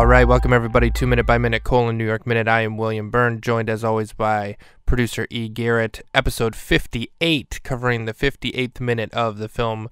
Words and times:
All 0.00 0.06
right, 0.06 0.26
welcome 0.26 0.54
everybody 0.54 0.90
to 0.92 1.06
Minute 1.06 1.26
by 1.26 1.36
Minute 1.36 1.62
colon 1.62 1.98
New 1.98 2.06
York 2.06 2.26
Minute. 2.26 2.48
I 2.48 2.62
am 2.62 2.78
William 2.78 3.10
Byrne, 3.10 3.38
joined 3.38 3.68
as 3.68 3.84
always 3.84 4.14
by 4.14 4.56
producer 4.86 5.26
E. 5.28 5.46
Garrett. 5.46 6.00
Episode 6.14 6.56
58, 6.56 7.60
covering 7.62 8.06
the 8.06 8.14
58th 8.14 8.80
minute 8.80 9.12
of 9.12 9.36
the 9.36 9.46
film 9.46 9.90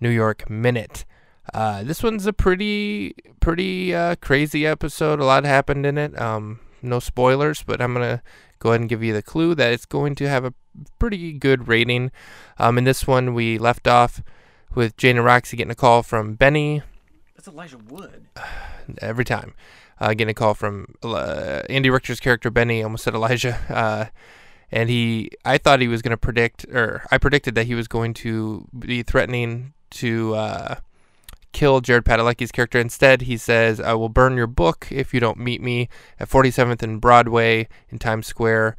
New 0.00 0.10
York 0.10 0.48
Minute. 0.48 1.04
Uh, 1.52 1.82
this 1.82 2.04
one's 2.04 2.24
a 2.24 2.32
pretty, 2.32 3.16
pretty 3.40 3.92
uh, 3.92 4.14
crazy 4.20 4.64
episode. 4.64 5.18
A 5.18 5.24
lot 5.24 5.42
happened 5.42 5.84
in 5.84 5.98
it. 5.98 6.16
Um, 6.16 6.60
no 6.80 7.00
spoilers, 7.00 7.64
but 7.64 7.82
I'm 7.82 7.94
gonna 7.94 8.22
go 8.60 8.68
ahead 8.68 8.82
and 8.82 8.88
give 8.88 9.02
you 9.02 9.12
the 9.12 9.22
clue 9.22 9.56
that 9.56 9.72
it's 9.72 9.86
going 9.86 10.14
to 10.14 10.28
have 10.28 10.44
a 10.44 10.54
pretty 11.00 11.32
good 11.32 11.66
rating. 11.66 12.12
Um, 12.58 12.78
in 12.78 12.84
this 12.84 13.08
one, 13.08 13.34
we 13.34 13.58
left 13.58 13.88
off 13.88 14.22
with 14.76 14.96
Jane 14.96 15.16
and 15.16 15.26
Roxy 15.26 15.56
getting 15.56 15.72
a 15.72 15.74
call 15.74 16.04
from 16.04 16.34
Benny 16.34 16.82
Elijah 17.48 17.78
Wood. 17.78 18.26
every 19.00 19.24
time. 19.24 19.54
Uh, 20.00 20.10
getting 20.10 20.30
a 20.30 20.34
call 20.34 20.54
from 20.54 20.94
uh, 21.02 21.62
Andy 21.68 21.90
Richter's 21.90 22.20
character 22.20 22.50
Benny, 22.50 22.82
almost 22.82 23.04
said 23.04 23.14
Elijah, 23.14 23.58
uh, 23.68 24.06
and 24.70 24.88
he. 24.88 25.30
I 25.44 25.58
thought 25.58 25.80
he 25.80 25.88
was 25.88 26.02
going 26.02 26.12
to 26.12 26.16
predict, 26.16 26.64
or 26.66 27.04
I 27.10 27.18
predicted 27.18 27.54
that 27.56 27.66
he 27.66 27.74
was 27.74 27.88
going 27.88 28.14
to 28.14 28.68
be 28.78 29.02
threatening 29.02 29.72
to 29.90 30.34
uh, 30.36 30.74
kill 31.52 31.80
Jared 31.80 32.04
Padalecki's 32.04 32.52
character. 32.52 32.78
Instead, 32.78 33.22
he 33.22 33.36
says, 33.36 33.80
"I 33.80 33.94
will 33.94 34.08
burn 34.08 34.36
your 34.36 34.46
book 34.46 34.86
if 34.90 35.12
you 35.12 35.18
don't 35.18 35.38
meet 35.38 35.60
me 35.60 35.88
at 36.20 36.28
47th 36.28 36.82
and 36.82 37.00
Broadway 37.00 37.68
in 37.88 37.98
Times 37.98 38.26
Square." 38.26 38.76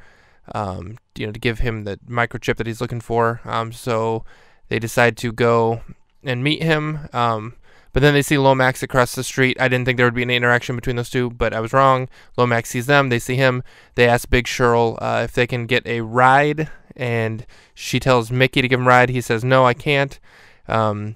Um, 0.55 0.98
you 1.16 1.27
know, 1.27 1.32
to 1.32 1.40
give 1.40 1.60
him 1.60 1.84
the 1.84 1.99
microchip 2.08 2.55
that 2.55 2.65
he's 2.65 2.82
looking 2.82 3.02
for. 3.02 3.41
Um, 3.43 3.71
so 3.71 4.24
they 4.70 4.80
decide 4.80 5.15
to 5.18 5.32
go 5.32 5.82
and 6.24 6.43
meet 6.43 6.63
him. 6.63 7.10
Um, 7.13 7.55
but 7.93 8.01
then 8.01 8.13
they 8.13 8.21
see 8.21 8.37
Lomax 8.37 8.84
across 8.84 9.15
the 9.15 9.23
street. 9.23 9.59
I 9.59 9.68
didn't 9.68 9.85
think 9.85 9.98
there 9.98 10.05
would 10.05 10.13
be 10.13 10.21
any 10.21 10.35
interaction 10.35 10.76
between 10.76 10.95
those 10.95 11.09
two, 11.09 11.29
but 11.29 11.54
I 11.54 11.59
was 11.59 11.73
wrong. 11.73 12.07
Lomax 12.37 12.70
sees 12.70 12.85
them. 12.85 13.09
They 13.09 13.20
see 13.20 13.35
him. 13.35 13.63
They 13.96 14.07
ask 14.07 14.29
Big 14.29 14.46
Cheryl 14.46 14.98
uh, 15.01 15.21
if 15.23 15.34
they 15.34 15.48
can 15.48 15.65
get 15.65 15.85
a 15.87 16.01
ride, 16.01 16.70
and 16.96 17.46
she 17.73 17.99
tells 17.99 18.31
Mickey 18.31 18.62
to 18.62 18.68
give 18.68 18.79
him 18.79 18.85
a 18.85 18.90
ride. 18.90 19.09
He 19.09 19.21
says, 19.21 19.43
No, 19.43 19.65
I 19.65 19.73
can't. 19.73 20.20
Um, 20.68 21.15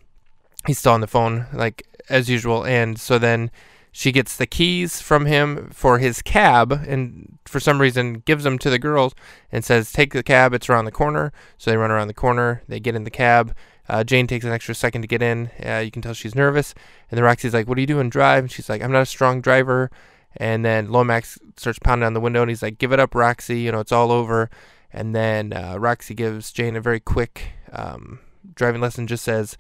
he's 0.66 0.80
still 0.80 0.94
on 0.94 1.02
the 1.02 1.08
phone, 1.08 1.48
like 1.54 1.86
as 2.10 2.30
usual. 2.30 2.66
And 2.66 3.00
so 3.00 3.20
then 3.20 3.52
she 3.96 4.12
gets 4.12 4.36
the 4.36 4.48
keys 4.48 5.00
from 5.00 5.28
him 5.28 5.70
for 5.70 6.00
his 6.00 6.24
cab, 6.24 6.72
and 6.72 7.38
for 7.46 7.60
some 7.60 7.80
reason 7.80 8.24
gives 8.26 8.44
them 8.44 8.58
to 8.58 8.72
the 8.72 8.80
girls 8.80 9.14
and 9.52 9.64
says, 9.64 9.92
Take 9.92 10.14
the 10.14 10.24
cab. 10.24 10.52
It's 10.52 10.68
around 10.68 10.86
the 10.86 10.92
corner. 10.92 11.32
So 11.60 11.70
they 11.70 11.78
run 11.78 11.92
around 11.92 12.08
the 12.08 12.16
corner. 12.16 12.64
They 12.68 12.80
get 12.80 12.96
in 12.96 13.04
the 13.04 13.12
cab. 13.12 13.56
Uh, 13.88 14.04
Jane 14.04 14.26
takes 14.26 14.46
an 14.46 14.52
extra 14.52 14.74
second 14.74 15.04
to 15.04 15.08
get 15.08 15.22
in. 15.22 15.52
Uh, 15.64 15.78
you 15.78 15.92
can 15.92 16.02
tell 16.02 16.16
she's 16.16 16.34
nervous. 16.34 16.74
And 17.12 17.18
then 17.18 17.24
Roxy's 17.24 17.54
like, 17.54 17.68
What 17.68 17.78
are 17.78 17.82
you 17.82 17.88
doing? 17.88 18.10
Drive. 18.10 18.46
And 18.46 18.52
she's 18.52 18.68
like, 18.68 18.82
I'm 18.82 18.92
not 18.92 19.04
a 19.04 19.06
strong 19.06 19.42
driver. 19.42 19.92
And 20.38 20.66
then 20.66 20.90
Lomax 20.92 21.38
starts 21.58 21.78
pounding 21.78 22.08
on 22.08 22.16
the 22.16 22.20
window 22.20 22.42
and 22.42 22.50
he's 22.50 22.64
like, 22.64 22.80
Give 22.80 22.94
it 22.94 23.00
up, 23.00 23.14
Roxy. 23.14 23.60
You 23.60 23.72
know, 23.72 23.80
it's 23.80 23.92
all 23.92 24.12
over. 24.12 24.50
And 24.92 25.16
then 25.16 25.54
uh, 25.54 25.78
Roxy 25.78 26.16
gives 26.16 26.52
Jane 26.52 26.76
a 26.76 26.82
very 26.82 27.00
quick 27.00 27.50
um, 27.72 28.22
driving 28.56 28.82
lesson, 28.82 29.06
just 29.06 29.24
says, 29.24 29.56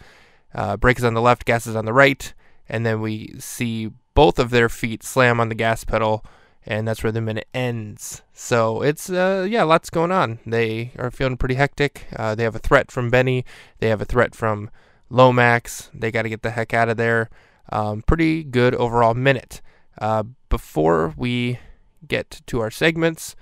uh, 0.55 0.75
Brake 0.75 0.97
is 0.97 1.03
on 1.03 1.13
the 1.13 1.21
left, 1.21 1.45
gas 1.45 1.67
is 1.67 1.75
on 1.75 1.85
the 1.85 1.93
right. 1.93 2.33
And 2.67 2.83
then 2.83 2.99
we 2.99 3.35
see 3.37 3.91
both 4.13 4.39
of 4.39 4.49
their 4.49 4.69
feet 4.69 5.03
slam 5.03 5.39
on 5.39 5.49
the 5.49 5.55
gas 5.55 5.83
pedal. 5.83 6.23
And 6.65 6.87
that's 6.87 7.03
where 7.03 7.11
the 7.11 7.19
minute 7.19 7.47
ends. 7.53 8.21
So 8.33 8.81
it's, 8.81 9.09
uh, 9.09 9.45
yeah, 9.49 9.63
lots 9.63 9.89
going 9.89 10.13
on. 10.13 10.39
They 10.45 10.93
are 10.97 11.11
feeling 11.11 11.35
pretty 11.35 11.55
hectic. 11.55 12.07
Uh, 12.15 12.35
they 12.35 12.43
have 12.43 12.55
a 12.55 12.59
threat 12.59 12.89
from 12.89 13.09
Benny. 13.09 13.43
They 13.79 13.89
have 13.89 14.01
a 14.01 14.05
threat 14.05 14.33
from 14.33 14.69
Lomax. 15.09 15.89
They 15.93 16.09
got 16.09 16.21
to 16.21 16.29
get 16.29 16.41
the 16.41 16.51
heck 16.51 16.73
out 16.73 16.87
of 16.87 16.95
there. 16.95 17.29
Um, 17.69 18.01
pretty 18.01 18.45
good 18.45 18.75
overall 18.75 19.13
minute. 19.13 19.61
Uh, 19.99 20.23
before 20.47 21.13
we 21.17 21.59
get 22.07 22.41
to 22.47 22.61
our 22.61 22.71
segments, 22.71 23.35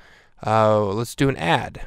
uh, 0.46 0.84
let's 0.86 1.14
do 1.14 1.30
an 1.30 1.38
ad. 1.38 1.82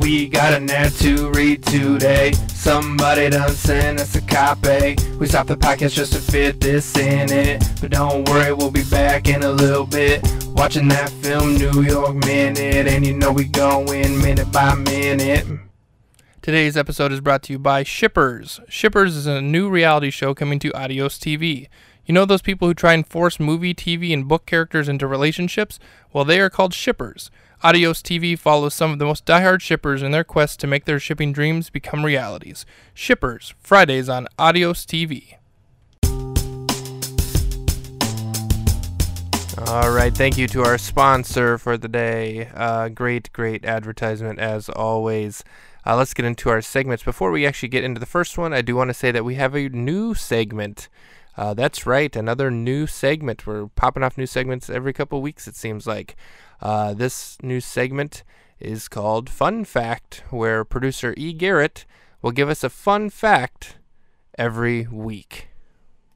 We 0.00 0.28
got 0.28 0.54
an 0.54 0.70
ad 0.70 0.92
to 0.94 1.30
read 1.30 1.62
today. 1.62 2.32
Somebody 2.54 3.28
done 3.30 3.52
sent 3.52 4.00
us 4.00 4.14
a 4.16 4.22
copy. 4.22 4.96
We 5.18 5.26
stopped 5.26 5.48
the 5.48 5.56
podcast 5.56 5.92
just 5.92 6.14
to 6.14 6.18
fit 6.18 6.58
this 6.60 6.96
in 6.96 7.30
it. 7.30 7.62
But 7.80 7.90
don't 7.90 8.28
worry, 8.28 8.52
we'll 8.54 8.70
be 8.70 8.84
back 8.84 9.28
in 9.28 9.42
a 9.42 9.50
little 9.50 9.86
bit. 9.86 10.26
Watching 10.48 10.88
that 10.88 11.10
film, 11.10 11.56
New 11.56 11.82
York 11.82 12.16
Minute. 12.24 12.86
And 12.86 13.06
you 13.06 13.14
know 13.14 13.30
we 13.30 13.44
going 13.44 14.18
minute 14.22 14.50
by 14.50 14.74
minute. 14.74 15.46
Today's 16.42 16.78
episode 16.78 17.12
is 17.12 17.20
brought 17.20 17.42
to 17.44 17.52
you 17.52 17.58
by 17.58 17.82
Shippers. 17.82 18.60
Shippers 18.68 19.14
is 19.14 19.26
a 19.26 19.42
new 19.42 19.68
reality 19.68 20.08
show 20.08 20.34
coming 20.34 20.58
to 20.60 20.72
Adios 20.72 21.18
TV. 21.18 21.68
You 22.06 22.14
know 22.14 22.24
those 22.24 22.42
people 22.42 22.66
who 22.66 22.74
try 22.74 22.94
and 22.94 23.06
force 23.06 23.38
movie, 23.38 23.74
TV, 23.74 24.12
and 24.12 24.26
book 24.26 24.46
characters 24.46 24.88
into 24.88 25.06
relationships? 25.06 25.78
Well, 26.12 26.24
they 26.24 26.40
are 26.40 26.50
called 26.50 26.74
shippers. 26.74 27.30
Adios 27.62 28.00
TV 28.00 28.38
follows 28.38 28.74
some 28.74 28.90
of 28.90 28.98
the 28.98 29.04
most 29.04 29.26
diehard 29.26 29.60
shippers 29.60 30.02
in 30.02 30.10
their 30.10 30.24
quest 30.24 30.58
to 30.60 30.66
make 30.66 30.86
their 30.86 30.98
shipping 30.98 31.32
dreams 31.32 31.68
become 31.68 32.04
realities. 32.04 32.64
Shippers, 32.94 33.54
Fridays 33.58 34.08
on 34.08 34.28
Adios 34.38 34.86
TV. 34.86 35.34
All 39.66 39.90
right, 39.90 40.12
thank 40.12 40.38
you 40.38 40.48
to 40.48 40.62
our 40.62 40.78
sponsor 40.78 41.58
for 41.58 41.76
the 41.76 41.86
day. 41.86 42.48
Uh, 42.54 42.88
great, 42.88 43.30
great 43.32 43.64
advertisement 43.64 44.38
as 44.38 44.70
always. 44.70 45.44
Uh, 45.86 45.96
let's 45.96 46.14
get 46.14 46.24
into 46.24 46.48
our 46.48 46.62
segments. 46.62 47.04
Before 47.04 47.30
we 47.30 47.46
actually 47.46 47.68
get 47.68 47.84
into 47.84 48.00
the 48.00 48.06
first 48.06 48.38
one, 48.38 48.54
I 48.54 48.62
do 48.62 48.74
want 48.74 48.88
to 48.88 48.94
say 48.94 49.10
that 49.10 49.24
we 49.24 49.34
have 49.34 49.54
a 49.54 49.68
new 49.68 50.14
segment. 50.14 50.88
Uh, 51.40 51.54
that's 51.54 51.86
right, 51.86 52.14
another 52.16 52.50
new 52.50 52.86
segment. 52.86 53.46
We're 53.46 53.68
popping 53.68 54.02
off 54.02 54.18
new 54.18 54.26
segments 54.26 54.68
every 54.68 54.92
couple 54.92 55.22
weeks, 55.22 55.48
it 55.48 55.56
seems 55.56 55.86
like. 55.86 56.14
Uh, 56.60 56.92
this 56.92 57.38
new 57.42 57.62
segment 57.62 58.24
is 58.58 58.88
called 58.88 59.30
Fun 59.30 59.64
Fact, 59.64 60.22
where 60.28 60.66
producer 60.66 61.14
E. 61.16 61.32
Garrett 61.32 61.86
will 62.20 62.30
give 62.30 62.50
us 62.50 62.62
a 62.62 62.68
fun 62.68 63.08
fact 63.08 63.78
every 64.36 64.86
week. 64.88 65.48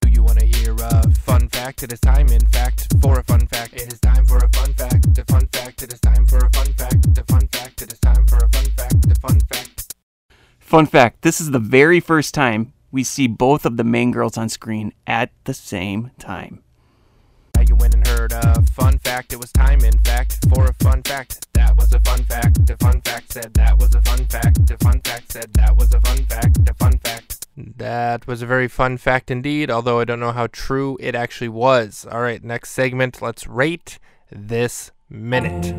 Do 0.02 0.10
you 0.10 0.22
want 0.22 0.40
to 0.40 0.44
hear 0.44 0.74
a 0.78 1.10
fun 1.12 1.48
fact? 1.48 1.82
It 1.82 1.90
is 1.90 2.00
time, 2.00 2.28
in 2.28 2.46
fact, 2.48 2.88
for 3.00 3.18
a 3.18 3.24
fun 3.24 3.46
fact. 3.46 3.72
It 3.72 3.90
is 3.94 4.00
time 4.00 4.26
for 4.26 4.36
a 4.36 4.48
fun 4.50 4.74
fact. 4.74 5.06
A 5.16 5.24
fun 5.24 5.48
fact. 5.50 5.82
It 5.82 5.90
is 5.94 6.00
time 6.00 6.26
for 6.26 6.36
a 6.36 6.50
fun 6.50 6.66
fact. 6.74 7.18
A 7.18 7.24
fun 7.24 7.48
fact. 7.48 7.80
It 7.80 7.90
is 7.94 7.98
time 7.98 8.26
for 8.26 8.36
a 8.36 8.48
fun 8.50 8.70
fact. 8.76 9.10
A 9.10 9.14
fun 9.14 9.40
fact. 9.40 9.94
Fun 10.58 10.84
fact 10.84 11.22
this 11.22 11.40
is 11.40 11.50
the 11.50 11.58
very 11.58 12.00
first 12.00 12.34
time 12.34 12.73
we 12.94 13.02
see 13.02 13.26
both 13.26 13.66
of 13.66 13.76
the 13.76 13.82
main 13.82 14.12
girls 14.12 14.38
on 14.38 14.48
screen 14.48 14.92
at 15.04 15.32
the 15.44 15.52
same 15.52 16.12
time. 16.16 16.62
You 17.66 17.74
went 17.76 17.94
and 17.94 18.06
heard 18.06 18.30
a 18.30 18.62
fun 18.62 18.98
fact. 18.98 19.32
It 19.32 19.40
was 19.40 19.50
time, 19.50 19.80
in 19.80 19.98
fact, 20.00 20.38
for 20.54 20.66
a 20.66 20.74
fun 20.74 21.02
fact. 21.02 21.48
That 21.54 21.76
was 21.76 21.92
a 21.92 22.00
fun 22.00 22.22
fact. 22.24 22.70
A 22.70 22.76
fun 22.76 23.00
fact 23.00 23.32
said 23.32 23.54
that 23.54 23.78
was 23.78 23.94
a 23.94 24.02
fun 24.02 24.26
fact. 24.26 24.70
A 24.70 24.76
fun 24.78 25.00
fact 25.00 25.32
said 25.32 25.52
that 25.54 25.76
was 25.76 25.92
a 25.92 26.00
fun 26.02 26.24
fact. 26.26 26.58
A 26.68 26.74
fun 26.74 26.98
fact. 26.98 27.46
That 27.56 28.26
was 28.26 28.42
a 28.42 28.46
very 28.46 28.68
fun 28.68 28.98
fact 28.98 29.30
indeed, 29.30 29.70
although 29.70 29.98
I 29.98 30.04
don't 30.04 30.20
know 30.20 30.32
how 30.32 30.46
true 30.48 30.96
it 31.00 31.14
actually 31.14 31.48
was. 31.48 32.06
All 32.12 32.20
right, 32.20 32.44
next 32.44 32.70
segment. 32.70 33.22
Let's 33.22 33.46
rate 33.46 33.98
this 34.30 34.92
minute. 35.08 35.74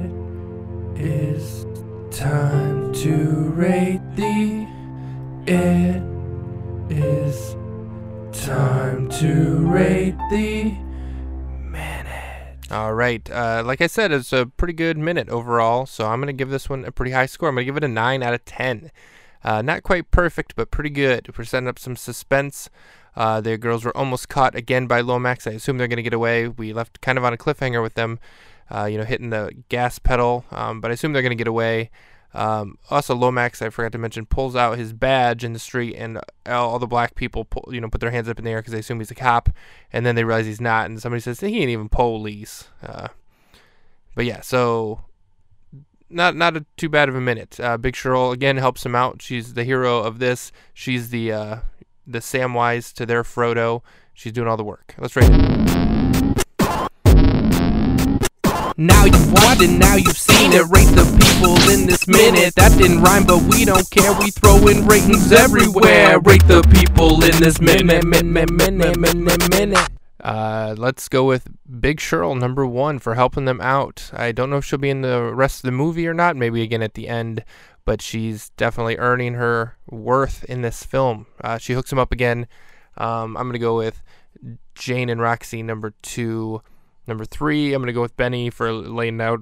It 0.98 1.02
is 1.02 1.66
time 2.12 2.92
to 2.94 3.52
rate 3.56 4.02
the. 4.16 4.68
It 5.48 6.02
right. 12.96 13.30
Uh, 13.30 13.64
like 13.66 13.82
I 13.82 13.88
said, 13.88 14.12
it's 14.12 14.34
a 14.34 14.46
pretty 14.46 14.74
good 14.74 14.98
minute 14.98 15.30
overall, 15.30 15.86
so 15.86 16.08
I'm 16.08 16.20
going 16.20 16.28
to 16.28 16.34
give 16.34 16.50
this 16.50 16.70
one 16.70 16.86
a 16.86 16.92
pretty 16.92 17.12
high 17.12 17.26
score. 17.26 17.50
I'm 17.50 17.56
going 17.56 17.64
to 17.64 17.66
give 17.66 17.78
it 17.78 17.84
a 17.84 17.88
9 17.88 18.24
out 18.24 18.34
of 18.34 18.46
10. 18.46 18.92
Uh, 19.44 19.62
not 19.62 19.84
quite 19.84 20.10
perfect, 20.10 20.56
but 20.56 20.72
pretty 20.72 20.90
good. 20.90 21.30
We're 21.38 21.44
setting 21.44 21.68
up 21.68 21.78
some 21.78 21.96
suspense. 21.96 22.70
Uh, 23.16 23.42
the 23.42 23.58
girls 23.58 23.86
were 23.86 23.96
almost 23.96 24.28
caught 24.28 24.56
again 24.56 24.88
by 24.88 25.02
Lomax. 25.02 25.48
I 25.48 25.52
assume 25.52 25.78
they're 25.78 25.88
going 25.88 25.98
to 25.98 26.04
get 26.04 26.14
away. 26.14 26.48
We 26.48 26.74
left 26.74 27.02
kind 27.02 27.18
of 27.18 27.24
on 27.24 27.34
a 27.34 27.38
cliffhanger 27.38 27.82
with 27.82 27.94
them, 27.94 28.20
uh, 28.70 28.86
you 28.86 28.98
know, 28.98 29.04
hitting 29.04 29.30
the 29.30 29.52
gas 29.70 30.00
pedal, 30.00 30.46
um, 30.52 30.82
but 30.82 30.92
I 30.92 30.96
assume 30.96 31.14
they're 31.14 31.22
going 31.22 31.30
to 31.30 31.36
get 31.36 31.48
away. 31.48 31.92
Um, 32.36 32.78
also, 32.90 33.16
Lomax, 33.16 33.62
I 33.62 33.70
forgot 33.70 33.94
to 33.94 33.98
mention, 33.98 34.26
pulls 34.26 34.56
out 34.56 34.78
his 34.78 34.92
badge 34.92 35.44
in 35.44 35.54
the 35.54 35.60
street, 35.60 35.96
and 35.96 36.20
all, 36.46 36.78
the 36.80 36.88
black 36.88 37.16
people, 37.16 37.46
pull, 37.46 37.74
you 37.74 37.80
know, 37.80 37.90
put 37.90 38.02
their 38.02 38.12
hands 38.12 38.28
up 38.28 38.38
in 38.38 38.46
the 38.46 38.52
air 38.52 38.60
because 38.60 38.74
they 38.74 38.80
assume 38.80 39.00
he's 39.00 39.10
a 39.12 39.16
cop, 39.16 39.50
and 39.94 40.06
then 40.06 40.16
they 40.16 40.24
realize 40.24 40.46
he's 40.46 40.62
not, 40.62 40.88
and 40.88 41.02
somebody 41.02 41.22
says 41.22 41.40
he 41.40 41.60
ain't 41.60 41.70
even 41.70 41.88
police. 41.88 42.68
Uh, 42.84 43.08
but 44.16 44.26
yeah, 44.26 44.42
so 44.42 45.06
not 46.10 46.36
not 46.36 46.58
a, 46.58 46.66
too 46.78 46.90
bad 46.90 47.10
of 47.10 47.16
a 47.16 47.22
minute. 47.22 47.60
Uh, 47.60 47.78
Big 47.78 47.96
Cheryl 47.96 48.34
again 48.34 48.58
helps 48.58 48.86
him 48.86 48.96
out. 48.96 49.22
She's 49.22 49.54
the 49.54 49.64
hero 49.64 50.00
of 50.00 50.20
this. 50.20 50.52
She's 50.74 51.10
the 51.10 51.32
uh, 51.32 51.58
the 52.06 52.20
Samwise 52.20 52.94
to 52.94 53.06
their 53.06 53.24
Frodo. 53.24 53.82
She's 54.14 54.32
doing 54.34 54.48
all 54.48 54.58
the 54.58 54.64
work. 54.64 54.96
Let's 54.98 55.16
rate 55.16 55.30
it. 55.32 55.85
Now 58.78 59.06
you've 59.06 59.32
watched 59.32 59.62
it, 59.62 59.70
now 59.70 59.96
you've 59.96 60.18
seen 60.18 60.52
it. 60.52 60.68
Rate 60.68 60.92
the 60.96 61.06
people 61.24 61.56
in 61.72 61.88
this 61.88 62.08
minute. 62.10 62.56
That 62.56 62.78
didn't 62.78 63.02
rhyme, 63.02 63.26
but 63.26 63.42
we 63.44 63.64
don't 63.64 63.90
care. 63.90 64.12
We 64.20 64.32
throw 64.32 64.68
in 64.68 64.86
ratings 64.86 65.32
everywhere. 65.32 66.20
Rate 66.20 66.46
the 66.46 66.62
people 66.62 67.24
in 67.24 67.40
this 67.40 67.62
minute, 67.62 68.04
minute, 68.04 68.52
minute, 68.52 68.98
minute, 69.00 69.50
minute. 69.50 69.90
Uh, 70.22 70.76
let's 70.78 71.08
go 71.08 71.24
with 71.24 71.48
Big 71.80 72.00
Cheryl, 72.00 72.38
number 72.38 72.66
one, 72.66 73.00
for 73.00 73.16
helping 73.16 73.46
them 73.46 73.62
out. 73.62 74.10
I 74.12 74.34
don't 74.34 74.50
know 74.50 74.58
if 74.58 74.66
she'll 74.66 74.78
be 74.78 74.90
in 74.90 75.02
the 75.02 75.32
rest 75.34 75.60
of 75.60 75.68
the 75.68 75.72
movie 75.72 76.06
or 76.06 76.14
not. 76.14 76.36
Maybe 76.36 76.62
again 76.62 76.82
at 76.84 76.96
the 76.96 77.08
end, 77.08 77.46
but 77.86 78.02
she's 78.02 78.50
definitely 78.58 78.98
earning 78.98 79.36
her 79.36 79.78
worth 79.90 80.44
in 80.46 80.64
this 80.64 80.84
film. 80.84 81.28
Uh, 81.40 81.58
she 81.58 81.72
hooks 81.72 81.94
him 81.94 82.00
up 82.00 82.12
again. 82.12 82.48
Um, 82.98 83.38
I'm 83.38 83.48
gonna 83.48 83.58
go 83.58 83.78
with 83.78 84.02
Jane 84.74 85.08
and 85.08 85.22
Roxy, 85.22 85.64
number 85.64 85.94
two. 86.02 86.62
Number 87.08 87.26
three, 87.26 87.74
I'm 87.74 87.82
going 87.82 87.88
to 87.88 87.94
go 87.94 88.02
with 88.02 88.18
Benny 88.18 88.50
for 88.50 88.72
laying 88.72 89.22
out 89.22 89.42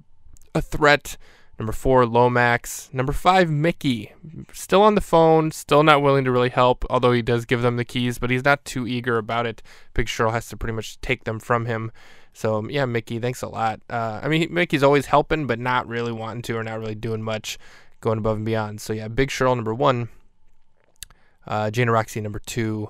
a 0.54 0.62
threat. 0.62 1.18
Number 1.60 1.72
four, 1.72 2.06
Lomax. 2.06 2.90
Number 2.92 3.14
five, 3.14 3.50
Mickey. 3.50 4.12
Still 4.52 4.82
on 4.82 4.96
the 4.96 5.02
phone, 5.02 5.52
still 5.52 5.84
not 5.84 6.02
willing 6.02 6.26
to 6.26 6.32
really 6.32 6.50
help, 6.50 6.84
although 6.90 7.12
he 7.12 7.22
does 7.22 7.46
give 7.46 7.62
them 7.62 7.78
the 7.78 7.86
keys, 7.86 8.18
but 8.18 8.32
he's 8.32 8.44
not 8.44 8.66
too 8.66 8.88
eager 8.88 9.18
about 9.18 9.46
it. 9.46 9.62
Big 9.94 10.08
Cheryl 10.08 10.32
has 10.32 10.48
to 10.50 10.58
pretty 10.58 10.74
much 10.74 11.00
take 11.02 11.26
them 11.26 11.40
from 11.40 11.66
him. 11.66 11.92
So, 12.34 12.68
yeah, 12.68 12.86
Mickey, 12.86 13.20
thanks 13.20 13.44
a 13.44 13.48
lot. 13.48 13.82
Uh, 13.88 14.20
I 14.24 14.28
mean, 14.28 14.52
Mickey's 14.52 14.82
always 14.82 15.06
helping, 15.06 15.46
but 15.46 15.60
not 15.60 15.88
really 15.88 16.12
wanting 16.12 16.42
to 16.44 16.58
or 16.58 16.64
not 16.64 16.80
really 16.80 16.96
doing 16.96 17.22
much, 17.22 17.60
going 18.02 18.18
above 18.18 18.38
and 18.38 18.46
beyond. 18.46 18.82
So, 18.82 18.92
yeah, 18.92 19.08
Big 19.08 19.30
Cheryl, 19.30 19.56
number 19.56 19.74
one. 19.76 20.10
Uh, 21.46 21.70
Jane 21.70 21.90
Roxy, 21.90 22.20
number 22.20 22.40
two. 22.40 22.90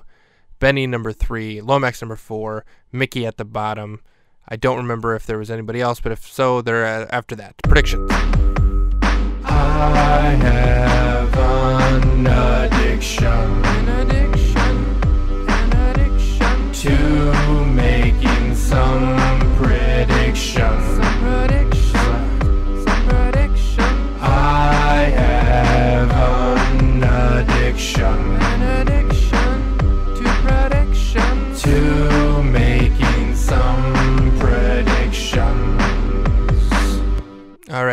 Benny, 0.58 0.86
number 0.86 1.12
three. 1.12 1.60
Lomax, 1.60 2.00
number 2.00 2.16
four. 2.16 2.64
Mickey 2.90 3.26
at 3.26 3.36
the 3.36 3.44
bottom. 3.44 4.00
I 4.48 4.56
don't 4.56 4.76
remember 4.76 5.14
if 5.14 5.26
there 5.26 5.38
was 5.38 5.50
anybody 5.50 5.80
else, 5.80 6.00
but 6.00 6.12
if 6.12 6.26
so, 6.26 6.60
they're 6.60 6.84
uh, 6.84 7.06
after 7.10 7.34
that. 7.36 7.54
Prediction. 7.64 8.08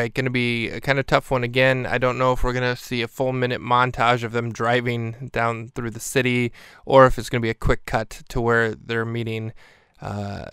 Right, 0.01 0.13
going 0.13 0.25
to 0.25 0.31
be 0.31 0.69
a 0.69 0.81
kind 0.81 0.99
of 0.99 1.05
tough 1.05 1.31
one 1.31 1.43
again. 1.43 1.85
I 1.85 1.97
don't 1.97 2.17
know 2.17 2.33
if 2.33 2.43
we're 2.43 2.53
going 2.53 2.75
to 2.75 2.81
see 2.81 3.01
a 3.01 3.07
full 3.07 3.33
minute 3.33 3.61
montage 3.61 4.23
of 4.23 4.31
them 4.31 4.51
driving 4.51 5.29
down 5.31 5.69
through 5.69 5.91
the 5.91 5.99
city 5.99 6.51
or 6.85 7.05
if 7.05 7.17
it's 7.17 7.29
going 7.29 7.41
to 7.41 7.45
be 7.45 7.49
a 7.49 7.55
quick 7.55 7.85
cut 7.85 8.23
to 8.29 8.41
where 8.41 8.73
they're 8.75 9.05
meeting 9.05 9.53
uh, 10.01 10.45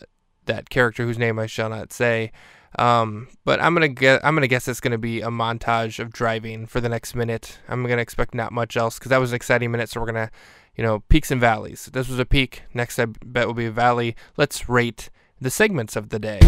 that 0.45 0.69
character 0.71 1.05
whose 1.05 1.19
name 1.19 1.39
I 1.39 1.47
shall 1.47 1.71
not 1.71 1.93
say. 1.93 2.33
Um, 2.79 3.29
but 3.47 3.63
I'm 3.63 3.73
gonna 3.73 3.89
get 3.89 4.23
I'm 4.23 4.35
gonna 4.35 4.47
guess 4.47 4.69
it's 4.69 4.79
gonna 4.79 4.99
be 4.99 5.23
a 5.23 5.29
montage 5.29 5.99
of 5.99 6.13
driving 6.13 6.67
for 6.67 6.83
the 6.83 6.89
next 6.91 7.15
minute. 7.15 7.59
I'm 7.67 7.83
gonna 7.85 8.03
expect 8.03 8.35
not 8.35 8.53
much 8.53 8.77
else 8.77 8.99
because 8.99 9.09
that 9.09 9.17
was 9.17 9.33
an 9.33 9.37
exciting 9.37 9.71
minute. 9.71 9.89
So 9.89 10.01
we're 10.01 10.07
gonna, 10.07 10.31
you 10.77 10.85
know, 10.85 11.01
peaks 11.09 11.31
and 11.31 11.41
valleys. 11.41 11.87
This 11.87 12.11
was 12.11 12.19
a 12.19 12.27
peak. 12.27 12.65
Next 12.75 12.99
I 12.99 13.07
bet 13.07 13.47
will 13.47 13.55
be 13.55 13.65
a 13.65 13.71
valley. 13.71 14.15
Let's 14.37 14.69
rate 14.69 15.09
the 15.41 15.51
segments 15.51 15.97
of 15.97 16.11
the 16.11 16.19
day. 16.19 16.41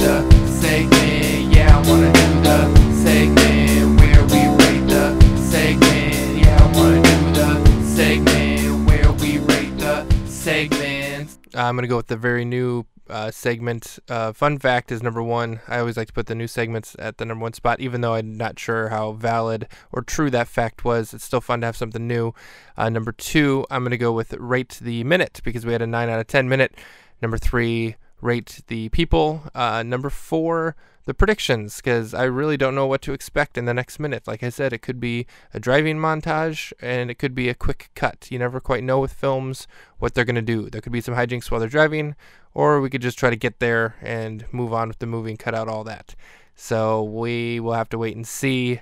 The 0.00 0.46
segment. 0.46 1.54
Yeah, 1.54 1.76
I 1.76 1.88
wanna 1.88 2.12
do 2.12 2.40
the 2.42 2.58
segment 3.04 4.00
where 4.00 4.22
we 4.32 4.40
rate 4.64 4.88
the 4.88 5.36
segment. 5.36 6.38
Yeah, 6.38 6.58
I 6.58 6.76
wanna 6.76 7.02
do 7.02 7.16
the 7.38 7.82
segment 7.84 8.88
where 8.88 9.12
we 9.12 9.38
rate 9.38 9.78
the 9.78 10.06
segment. 10.26 11.36
I'm 11.54 11.76
gonna 11.76 11.86
go 11.86 11.98
with 11.98 12.06
the 12.06 12.16
very 12.16 12.44
new 12.44 12.86
uh, 13.10 13.30
segment. 13.30 13.98
Uh, 14.08 14.32
fun 14.32 14.58
fact 14.58 14.90
is 14.90 15.02
number 15.02 15.22
one. 15.22 15.60
I 15.68 15.80
always 15.80 15.96
like 15.96 16.06
to 16.06 16.12
put 16.12 16.26
the 16.26 16.34
new 16.34 16.46
segments 16.46 16.96
at 16.98 17.18
the 17.18 17.24
number 17.24 17.42
one 17.42 17.52
spot, 17.52 17.80
even 17.80 18.00
though 18.00 18.14
I'm 18.14 18.36
not 18.36 18.58
sure 18.58 18.88
how 18.88 19.12
valid 19.12 19.66
or 19.92 20.02
true 20.02 20.30
that 20.30 20.48
fact 20.48 20.84
was. 20.84 21.12
It's 21.12 21.24
still 21.24 21.40
fun 21.40 21.60
to 21.60 21.66
have 21.66 21.76
something 21.76 22.06
new. 22.06 22.32
Uh, 22.76 22.88
number 22.88 23.12
two, 23.12 23.66
I'm 23.70 23.82
going 23.82 23.90
to 23.90 23.98
go 23.98 24.12
with 24.12 24.32
rate 24.34 24.78
the 24.80 25.04
minute 25.04 25.40
because 25.44 25.66
we 25.66 25.72
had 25.72 25.82
a 25.82 25.86
9 25.86 26.08
out 26.08 26.20
of 26.20 26.26
10 26.28 26.48
minute. 26.48 26.74
Number 27.20 27.36
three, 27.36 27.96
rate 28.20 28.60
the 28.66 28.88
people. 28.90 29.44
Uh, 29.54 29.82
number 29.82 30.10
four, 30.10 30.76
the 31.06 31.14
predictions 31.14 31.76
because 31.76 32.14
I 32.14 32.24
really 32.24 32.56
don't 32.56 32.74
know 32.74 32.86
what 32.86 33.02
to 33.02 33.12
expect 33.12 33.58
in 33.58 33.64
the 33.64 33.74
next 33.74 33.98
minute. 33.98 34.26
Like 34.26 34.42
I 34.42 34.48
said, 34.48 34.72
it 34.72 34.82
could 34.82 35.00
be 35.00 35.26
a 35.52 35.60
driving 35.60 35.96
montage 35.96 36.72
and 36.80 37.10
it 37.10 37.16
could 37.16 37.34
be 37.34 37.48
a 37.48 37.54
quick 37.54 37.90
cut. 37.94 38.28
You 38.30 38.38
never 38.38 38.60
quite 38.60 38.84
know 38.84 39.00
with 39.00 39.12
films 39.12 39.66
what 39.98 40.14
they're 40.14 40.24
going 40.24 40.36
to 40.36 40.42
do. 40.42 40.70
There 40.70 40.80
could 40.80 40.92
be 40.92 41.00
some 41.00 41.14
hijinks 41.14 41.50
while 41.50 41.60
they're 41.60 41.68
driving, 41.68 42.14
or 42.54 42.80
we 42.80 42.90
could 42.90 43.02
just 43.02 43.18
try 43.18 43.30
to 43.30 43.36
get 43.36 43.58
there 43.58 43.96
and 44.00 44.44
move 44.52 44.72
on 44.72 44.88
with 44.88 44.98
the 44.98 45.06
movie 45.06 45.30
and 45.30 45.38
cut 45.38 45.54
out 45.54 45.68
all 45.68 45.84
that. 45.84 46.14
So 46.54 47.02
we 47.02 47.58
will 47.58 47.74
have 47.74 47.88
to 47.88 47.98
wait 47.98 48.16
and 48.16 48.26
see. 48.26 48.80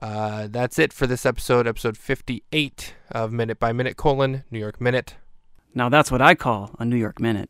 Uh, 0.00 0.48
that's 0.50 0.78
it 0.78 0.92
for 0.92 1.06
this 1.06 1.24
episode, 1.24 1.66
episode 1.66 1.96
58 1.96 2.94
of 3.10 3.32
Minute 3.32 3.58
by 3.58 3.72
Minute 3.72 3.96
colon 3.96 4.44
New 4.50 4.58
York 4.58 4.80
Minute. 4.80 5.14
Now 5.74 5.88
that's 5.88 6.10
what 6.10 6.20
I 6.20 6.34
call 6.34 6.74
a 6.78 6.84
New 6.84 6.96
York 6.96 7.20
Minute. 7.20 7.48